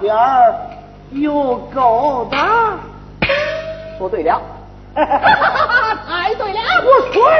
[0.00, 0.54] 边儿
[1.10, 2.78] 有勾搭？
[3.98, 4.40] 说对了，
[4.94, 7.30] 太对了，我说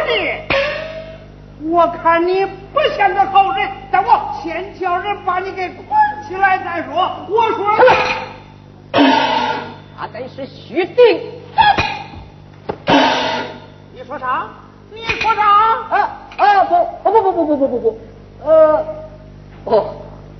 [1.60, 5.86] 你，我看你不像个好人，但我先叫人把你给捆
[6.28, 7.10] 起来再说。
[7.28, 7.66] 我说，
[9.98, 11.30] 他真是虚定。
[13.94, 14.46] 你说啥？
[14.92, 15.42] 你说啥？
[15.90, 15.98] 啊
[16.38, 16.64] 啊
[17.02, 17.98] 不不不不不不不不不，
[18.44, 18.84] 呃，
[19.64, 19.94] 哦，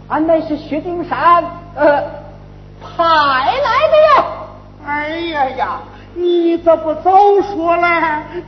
[0.09, 1.43] 俺乃是薛丁山
[1.77, 2.03] 呃
[2.81, 4.25] 派来的呀。
[4.87, 5.81] 哎呀呀！
[6.15, 7.11] 你怎么早
[7.43, 7.89] 说嘞？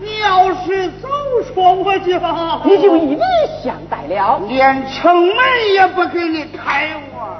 [0.01, 1.09] 你要是早
[1.53, 2.07] 说，我就
[2.65, 3.21] 你就一礼
[3.63, 4.41] 相待了。
[4.49, 5.37] 连城门
[5.75, 7.37] 也不给你开我。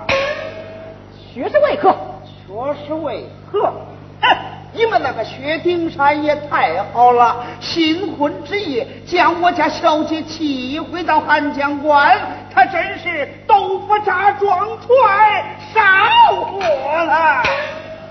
[1.33, 1.95] 薛是为何？
[2.47, 3.73] 说是为何？
[4.21, 4.37] 哼，
[4.73, 12.17] 你们那个薛丁山也太好了，新婚之夜将我家小姐气回到汉江关，
[12.55, 15.81] 他真是豆腐渣撞船烧
[16.37, 16.61] 火
[17.05, 17.43] 了。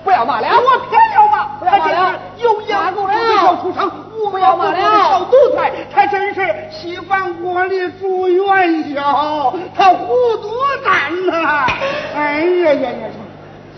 [0.04, 3.07] 不要骂了，我偏要骂，不要骂了他真是有眼不
[3.39, 10.07] 小出场，无不要骂了小奴才，他真是稀饭锅里煮元宵，他糊
[10.42, 10.50] 涂
[10.83, 11.68] 蛋呐！
[12.15, 13.09] 哎呀呀呀，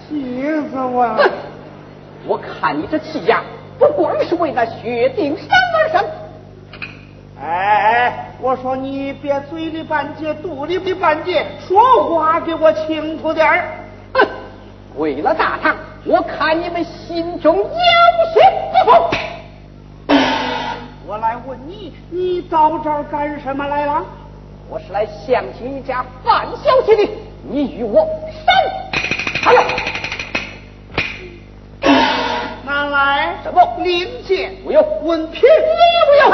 [0.08, 1.30] 气死我了！
[2.28, 3.42] 我看你这气呀，
[3.80, 6.06] 不光是为那薛丁山而生。
[7.42, 13.72] 哎，我说你别嘴里半截，肚里的半截，说话给我清楚点儿。
[14.14, 14.28] 哼，
[14.98, 15.76] 为了大唐，
[16.06, 18.42] 我看你们心中有些
[18.86, 19.16] 不服。
[21.08, 24.06] 我来问你，你到这儿干什么来了？
[24.70, 27.10] 我是来相亲一家范小姐的，
[27.50, 28.06] 你与我
[28.46, 28.54] 闪！
[29.46, 29.54] 哎
[32.90, 34.54] 来什么令箭？
[34.66, 35.50] 我要文凭，也
[36.08, 36.30] 不要。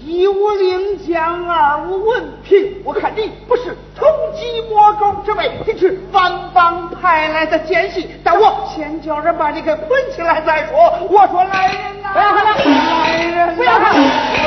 [0.00, 8.10] 一无领奖，二无文凭，我看你不是冲击魔高之辈，你是反帮派来的奸细。
[8.24, 10.76] 但我先叫人把你给捆起来再说。
[11.10, 13.92] 我说来人呐，不要喊了，来人，不要看。
[13.94, 14.00] 我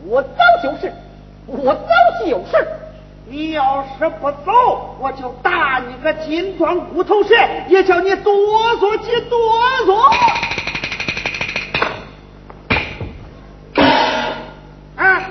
[0.08, 0.28] 我早
[0.62, 0.92] 就是，
[1.46, 2.66] 我早有事。
[3.28, 7.34] 你要是不走，我就打你个金装骨头蛇，
[7.68, 8.32] 也叫你哆
[8.76, 9.36] 嗦几哆
[9.84, 9.96] 嗦。
[14.94, 15.28] 啊。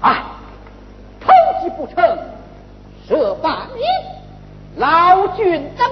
[0.00, 0.24] 啊。
[1.20, 1.30] 偷
[1.62, 2.18] 鸡不成
[3.08, 3.80] 蚀把米，
[4.76, 5.86] 老君怎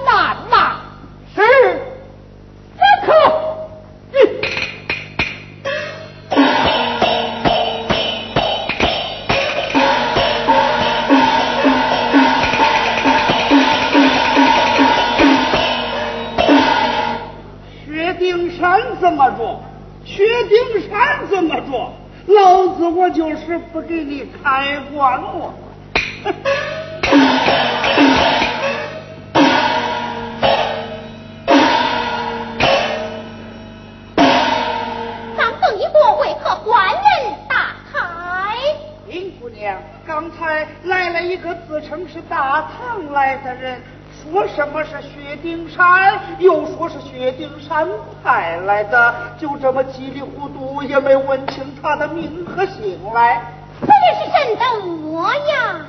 [48.23, 53.41] 派来的，就这么稀里糊涂，也没问清他的名和姓来。
[53.81, 55.81] 这人是真的模样。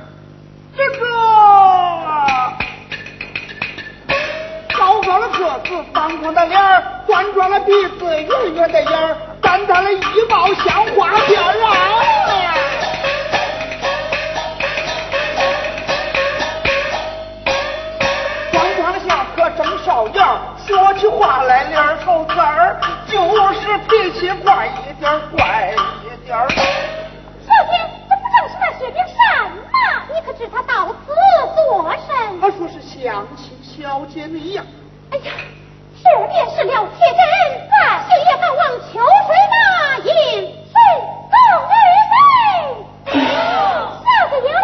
[0.75, 1.05] 这个
[4.75, 11.69] 高高的个子，方方的脸儿，端庄的鼻子，圆圆的眼儿，淡淡的衣帽像花边儿啊！
[18.51, 23.19] 光光下可真少眼儿，说起话来脸儿好字儿，就
[23.53, 25.73] 是脾气怪一点儿，怪
[26.03, 26.47] 一点儿。
[26.49, 27.71] 小姐，
[28.09, 29.57] 这不正是那薛丁山吗？
[30.13, 31.13] 你可知他到此
[31.67, 32.39] 作甚？
[32.39, 34.63] 他说是想起小姐你呀。
[35.11, 35.33] 哎呀，
[36.01, 37.19] 这便是了铁人，
[37.69, 40.11] 咱谁也敢往秋水那饮
[40.47, 40.75] 水
[41.29, 41.35] 后
[41.67, 41.75] 而
[42.09, 42.13] 飞。
[43.11, 44.63] 小姐有令，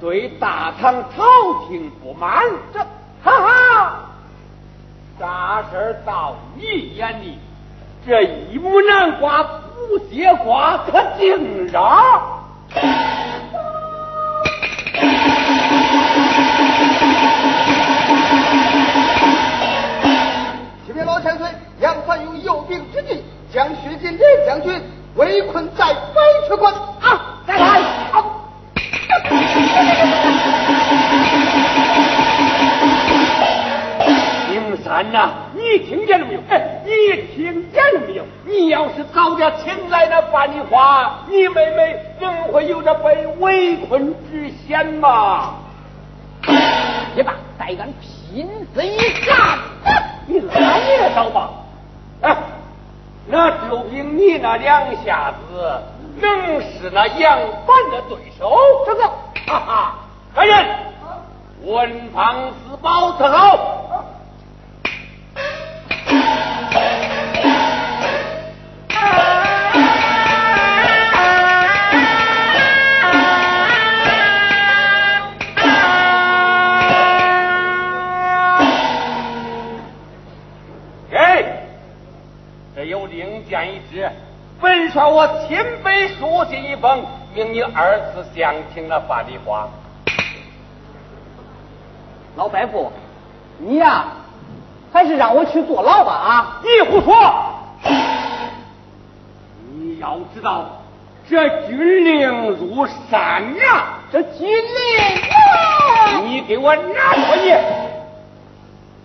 [0.00, 1.24] 对大唐朝
[1.68, 2.42] 廷不满。
[2.72, 2.78] 这
[3.22, 3.92] 哈哈，
[5.18, 6.64] 啥事儿到你
[6.96, 7.38] 眼里，
[8.06, 12.40] 这一亩南瓜不结瓜，可净嚷。
[20.86, 21.46] 启禀老千岁，
[21.80, 24.80] 杨凡有有病之计，将薛金莲将军
[25.16, 26.72] 围困在白雀关。
[26.72, 27.89] 啊，再来！
[34.80, 36.40] 啊丁山呐、你听见了没有？
[36.48, 36.90] 哎，你
[37.34, 38.24] 听见了没有？
[38.46, 45.56] 你要是早点请来那范丽花，你妹妹怎会有这被围困之险嘛？
[47.14, 48.96] 你吧，待俺拼死一
[49.26, 49.58] 战，
[50.26, 51.50] 你来也找吧。
[52.22, 52.36] 哎，
[53.26, 55.82] 那就凭你那两下子，
[56.20, 58.56] 能是那杨凡的对手？
[58.86, 59.08] 这个，
[59.46, 59.94] 哈哈，
[60.36, 60.66] 来人，
[61.64, 63.79] 文房四宝伺候。
[85.10, 89.68] 我亲笔书信一封，命你二次相请了范丽花。
[92.36, 92.92] 老大夫，
[93.58, 94.04] 你呀、
[94.92, 96.60] 还是让我去坐牢吧啊！
[96.62, 97.14] 你胡说！
[99.72, 100.80] 你要知道，
[101.28, 103.98] 这军令如山啊！
[104.12, 107.50] 这军令，你给我拿过去！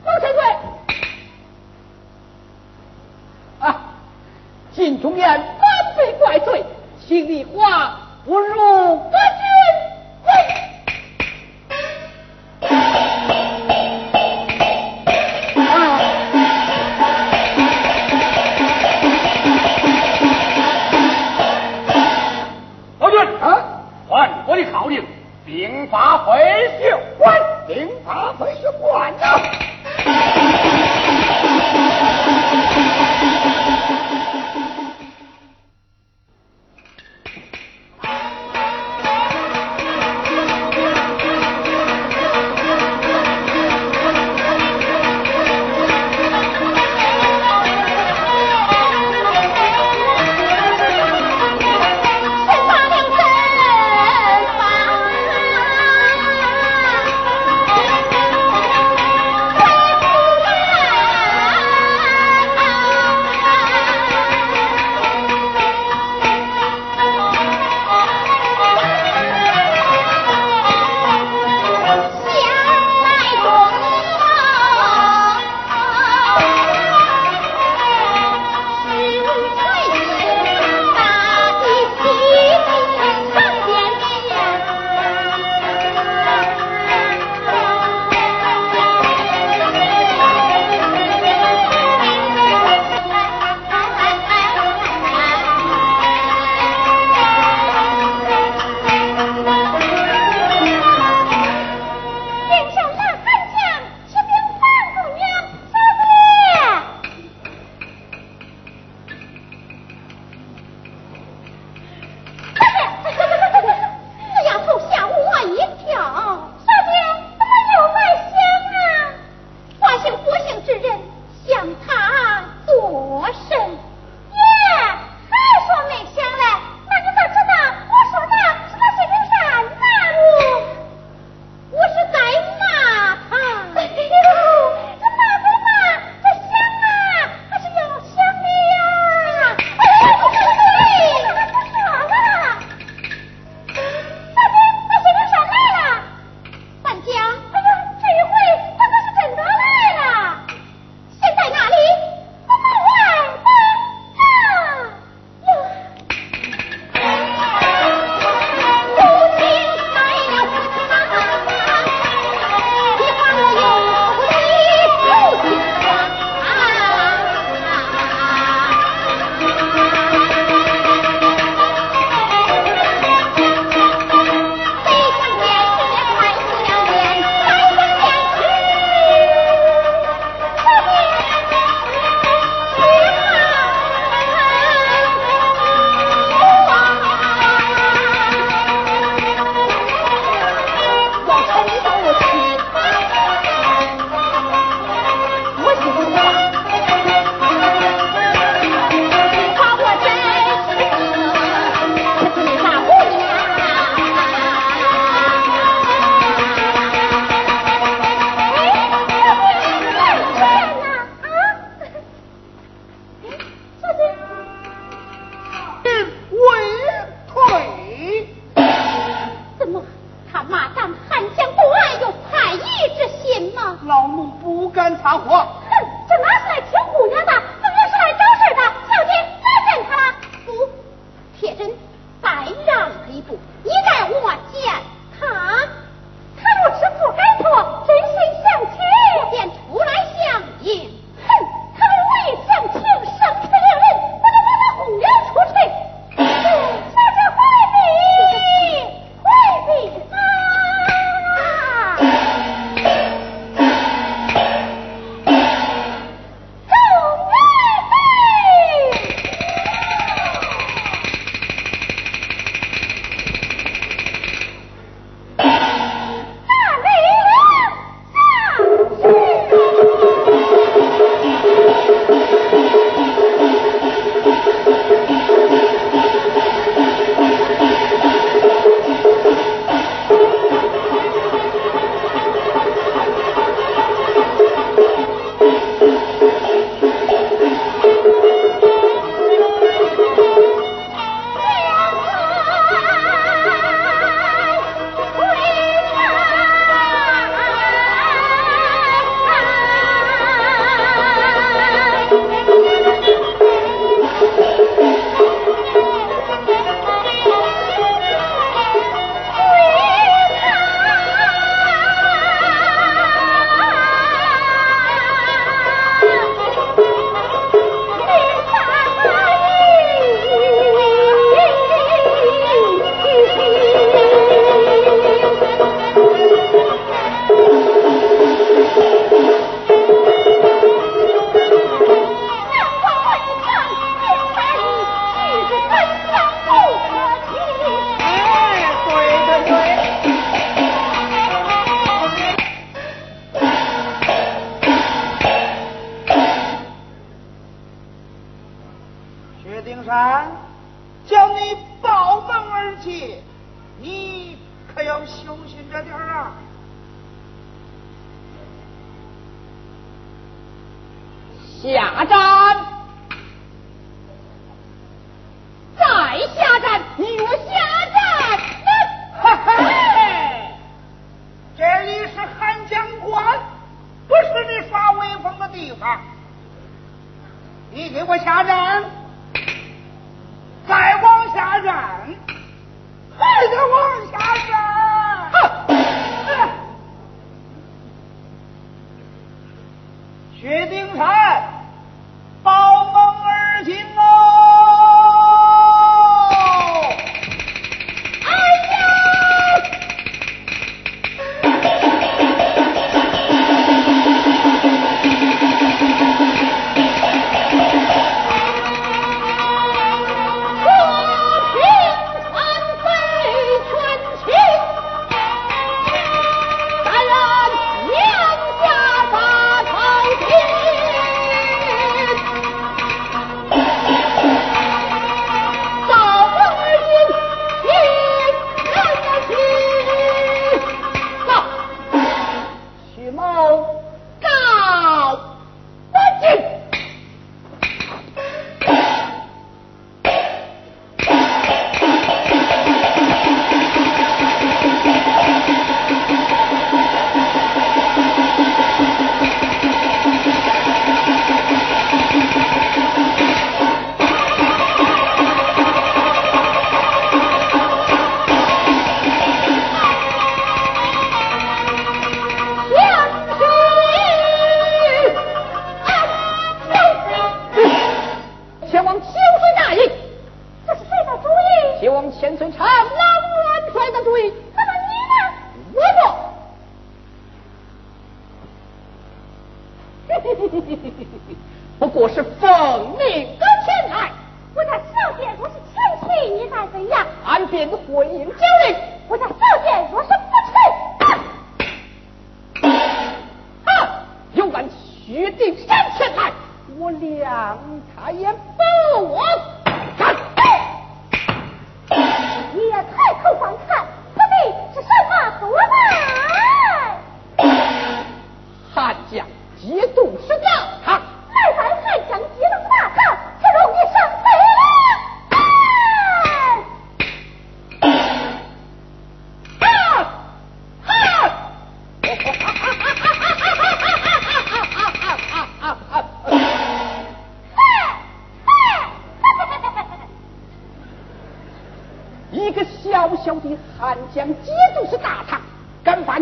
[0.05, 0.43] 王千岁，
[3.59, 3.81] 啊，
[4.71, 5.43] 晋中言
[6.39, 6.63] 罪，
[7.07, 9.44] 请你话不如国君。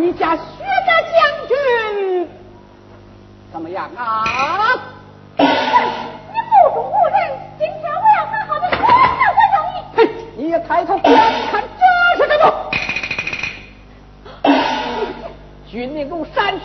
[0.04, 0.42] 你家薛
[0.86, 2.28] 家将军
[3.54, 4.78] 怎么样啊？
[5.40, 7.16] 你目中无人，
[7.58, 9.76] 今天我要好好的夸夸夸奖你。
[9.96, 10.00] 嘿，
[10.36, 11.04] 你抬头看
[11.50, 11.82] 看这
[12.22, 12.52] 是什么？
[15.72, 16.60] 军令如山。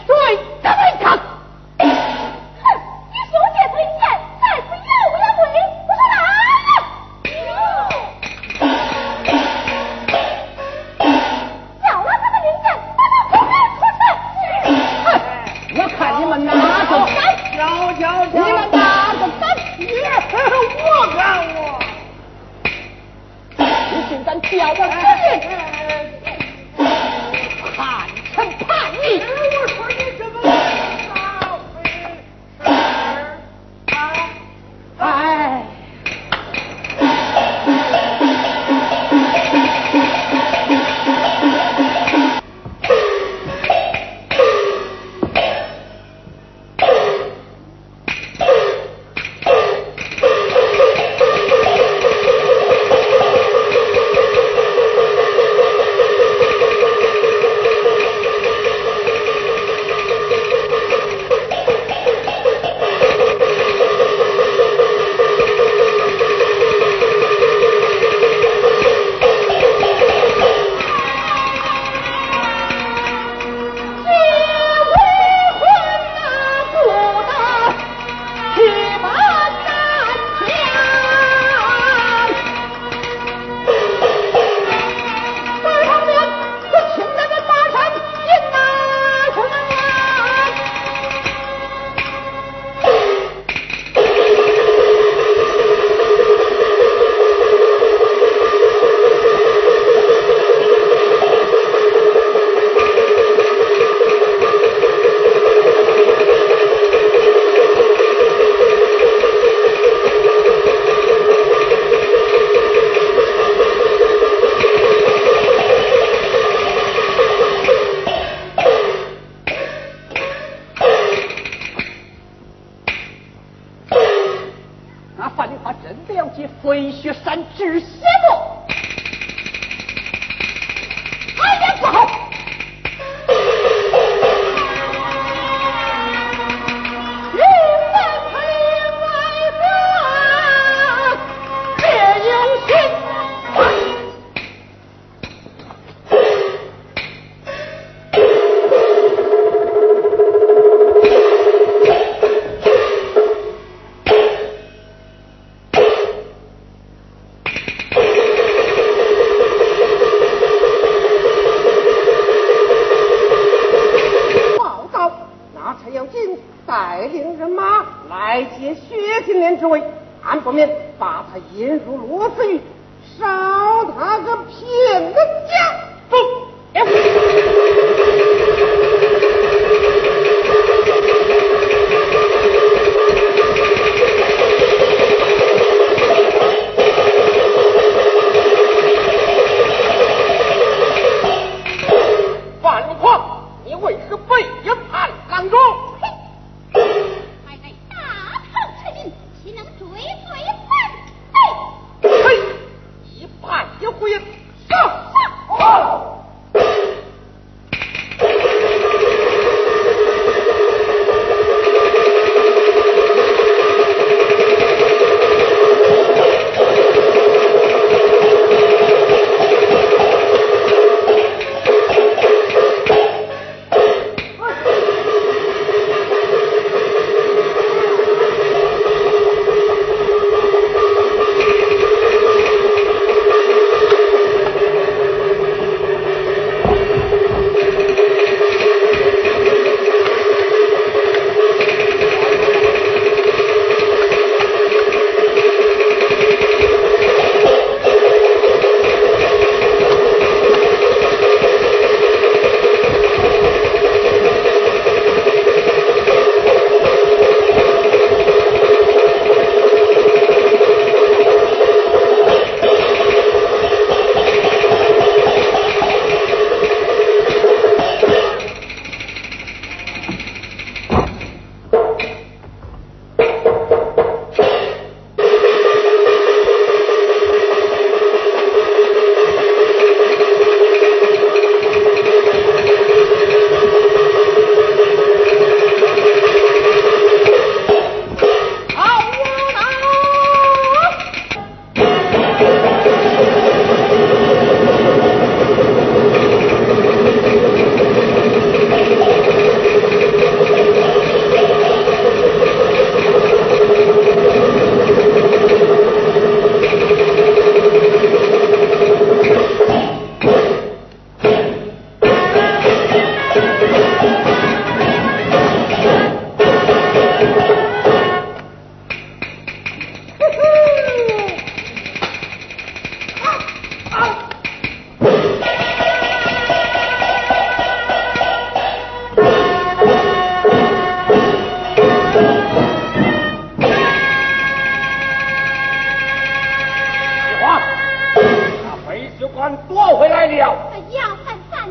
[339.68, 340.56] 夺回来了！
[340.90, 341.16] 杨
[341.48, 341.68] 三，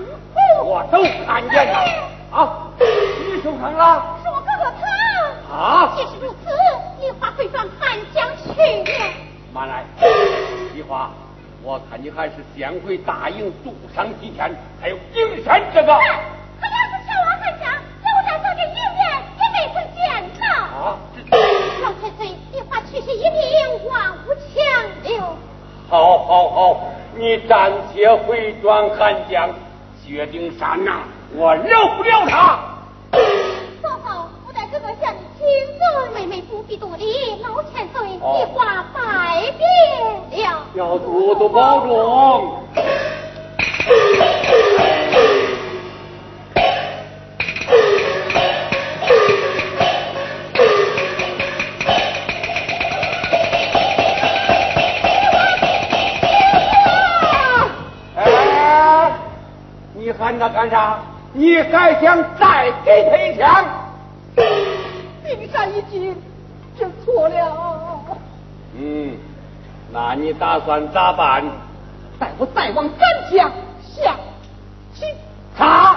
[0.63, 1.77] 我都看见了。
[2.31, 4.17] 啊，你受伤了？
[4.23, 5.53] 是我哥哥他。
[5.53, 5.93] 啊！
[5.97, 6.49] 既是如此，
[7.01, 8.85] 梨花会往汉江去。
[9.53, 9.83] 慢来，
[10.73, 11.11] 梨花，
[11.61, 14.49] 我看你还是先回大营，住上几天。
[14.81, 15.91] 还有营山这个。
[15.91, 16.87] 是汉，
[18.01, 18.07] 就，
[19.37, 19.99] 也没见。
[20.71, 20.95] 啊！
[21.83, 22.31] 老太，
[22.69, 24.31] 花去一命，万无。
[25.89, 26.96] 好，好，好。
[27.17, 29.49] 你暂且回转汉江，
[30.05, 31.01] 决定山呐，
[31.35, 32.59] 我饶不了他。
[33.81, 35.47] 嫂嫂，我在哥哥向你请。
[36.13, 38.19] 妹妹不必多礼，老千岁一
[38.53, 39.65] 话百别
[40.43, 40.65] 了。
[40.75, 42.63] 要多多保重。
[60.37, 60.99] 那干啥？
[61.33, 63.65] 你还想再给他一枪？
[65.23, 66.15] 冰山一惊，
[66.77, 68.05] 这错了。
[68.75, 69.17] 嗯，
[69.91, 71.43] 那你打算咋办？
[72.19, 72.99] 待我再往三
[73.31, 73.51] 江
[73.83, 74.15] 下
[74.93, 75.05] 棋
[75.57, 75.95] 他。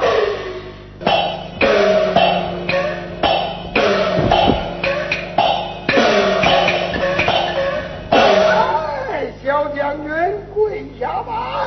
[8.10, 10.08] 哎，小将军，
[10.54, 11.59] 跪下吧。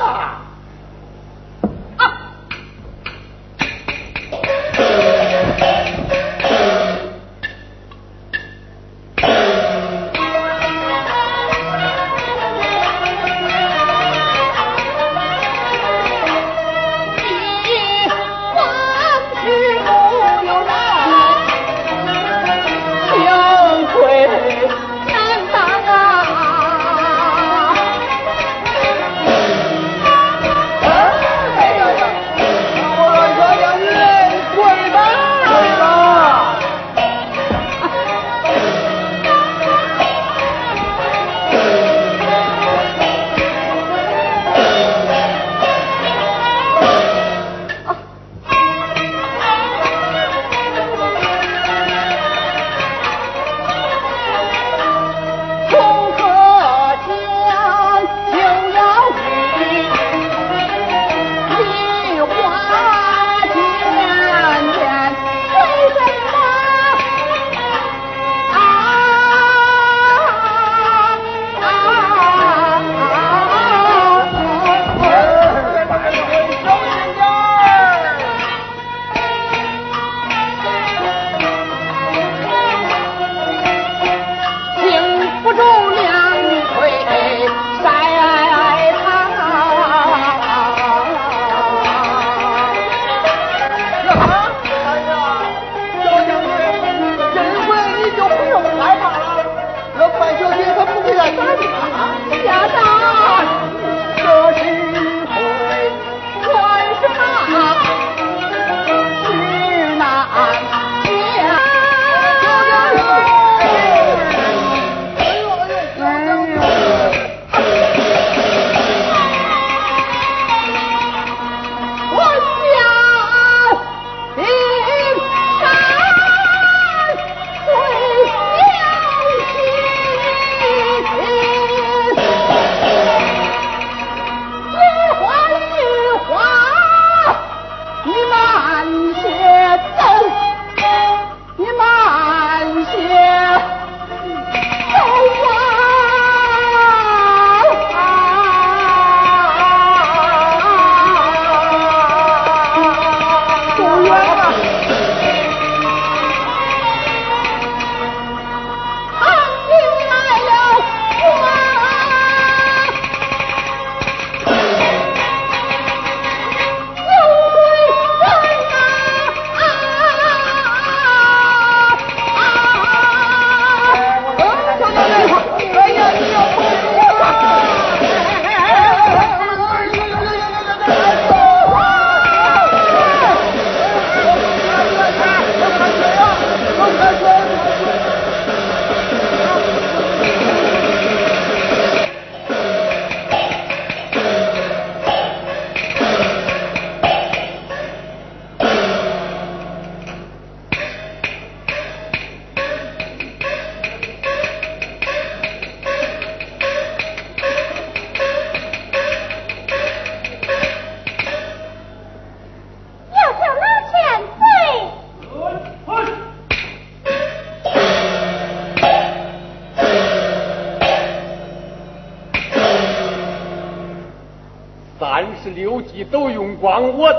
[226.74, 227.13] 都用光，我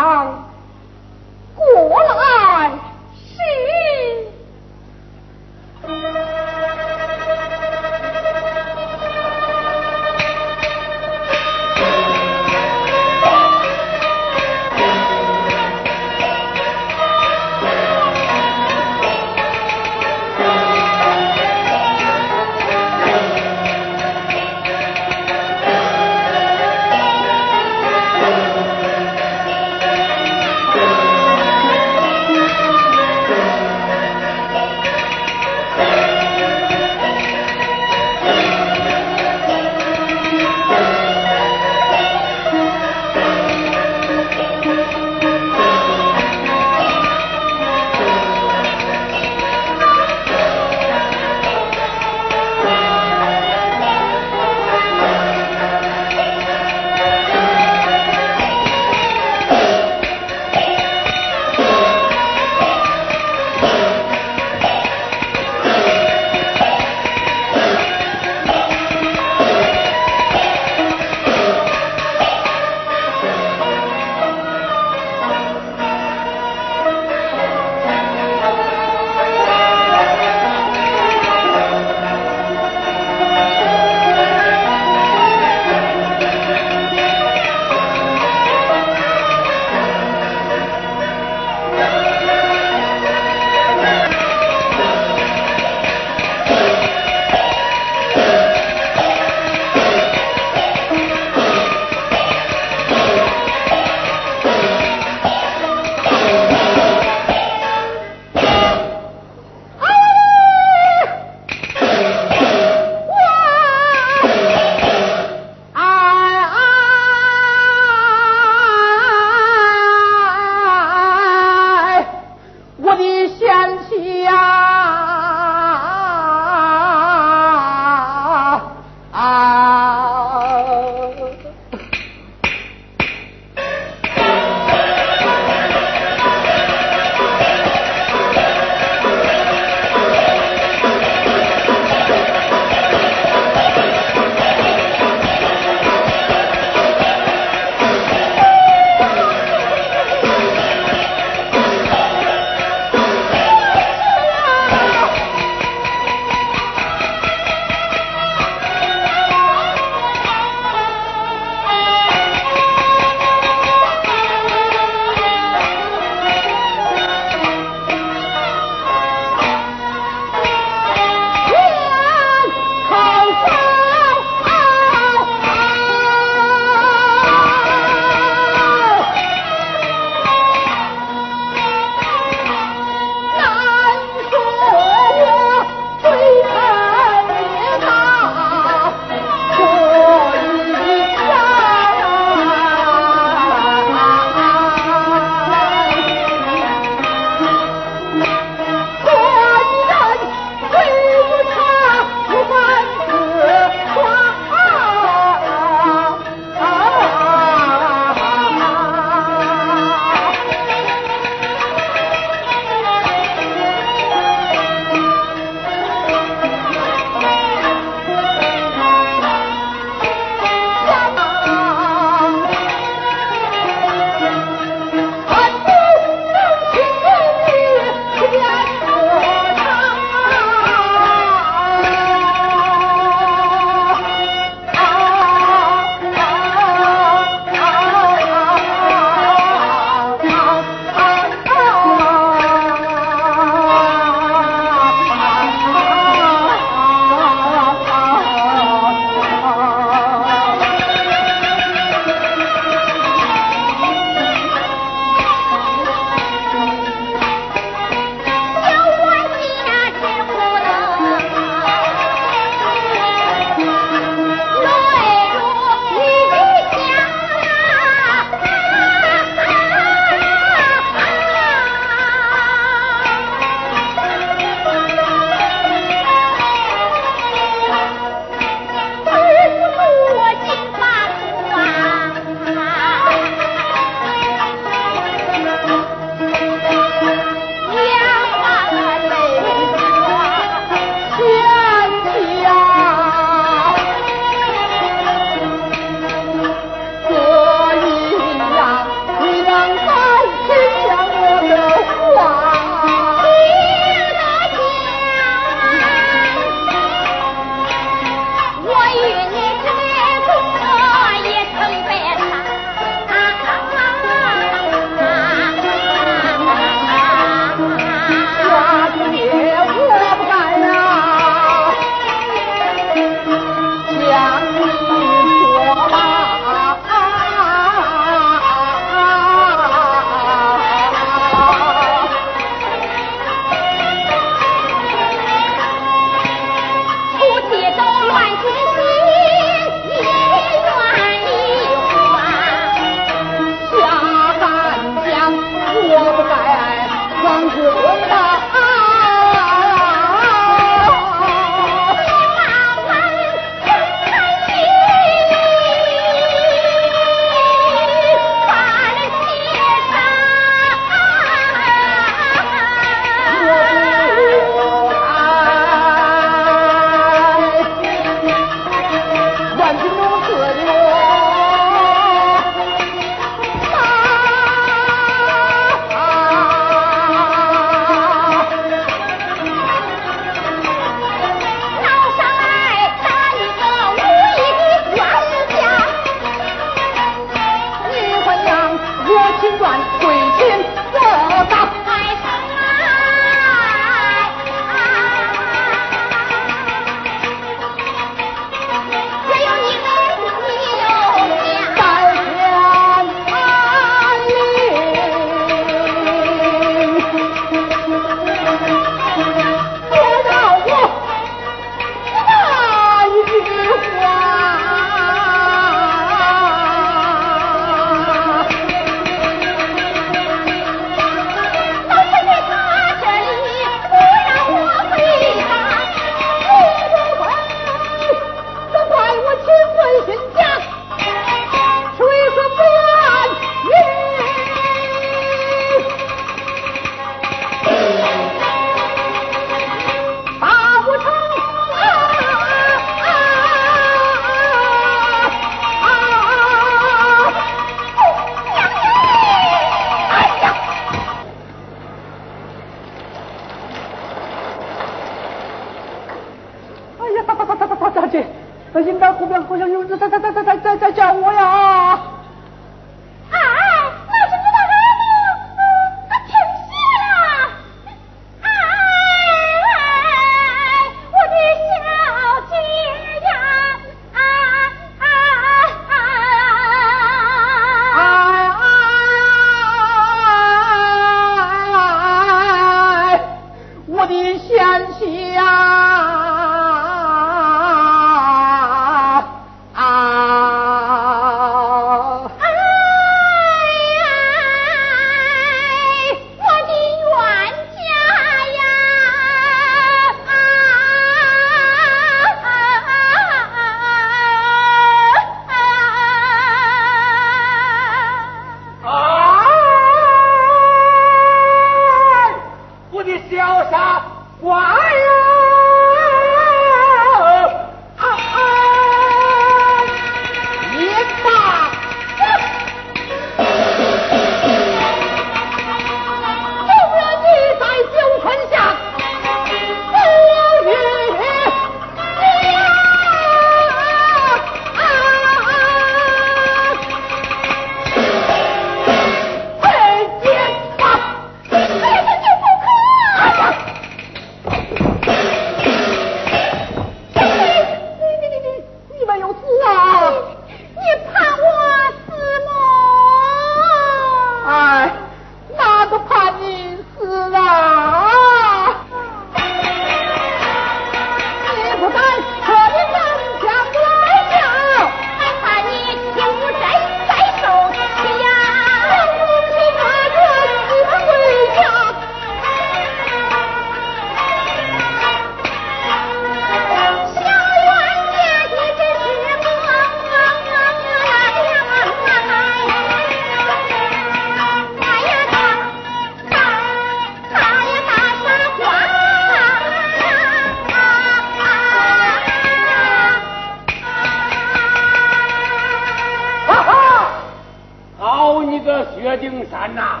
[599.06, 600.00] 薛丁山呐、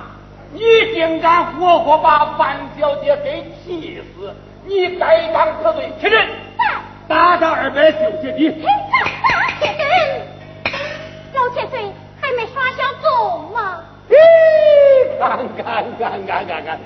[0.52, 0.60] 你
[0.92, 4.34] 竟敢活活把范小姐给气死！
[4.64, 6.28] 你该当何罪，起身，
[7.06, 8.60] 打他二百九十斤。
[11.32, 11.78] 老千岁
[12.20, 13.78] 还没耍小纵吗？
[14.10, 14.16] 咦，
[15.20, 16.80] 看看看看看看，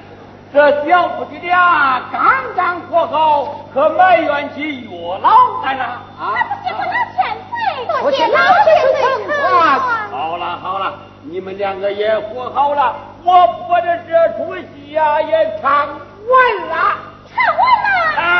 [0.53, 2.21] 这小夫妻俩刚
[2.55, 4.91] 刚和好，可埋怨起岳
[5.23, 5.85] 老来了
[6.19, 6.37] 啊！
[6.37, 9.79] 那不是个老千岁，多多谢老千岁千岁疼疼爱
[10.11, 15.99] 好了好了，你们两个也和好了，我播的这出戏呀、也唱完
[16.69, 16.97] 了。
[17.29, 18.40] 唱完了，啊